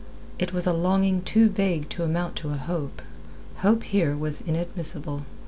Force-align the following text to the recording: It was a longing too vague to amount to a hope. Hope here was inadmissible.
It 0.39 0.51
was 0.51 0.65
a 0.65 0.73
longing 0.73 1.21
too 1.21 1.47
vague 1.47 1.87
to 1.89 2.03
amount 2.03 2.35
to 2.37 2.49
a 2.49 2.57
hope. 2.57 3.03
Hope 3.57 3.83
here 3.83 4.17
was 4.17 4.41
inadmissible. 4.41 5.27